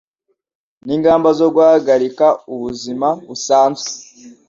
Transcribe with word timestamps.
n'ingamba 0.85 1.29
zo 1.39 1.47
guhagarika 1.55 2.25
ubuzima 2.53 3.07
busanzwe 3.27 3.89